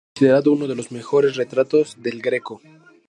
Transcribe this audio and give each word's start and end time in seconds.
Es 0.03 0.09
considerado 0.21 0.53
uno 0.53 0.67
de 0.67 0.73
los 0.73 0.91
mejores 0.91 1.35
retratos 1.35 2.01
de 2.01 2.09
El 2.09 2.23
Greco. 2.23 2.59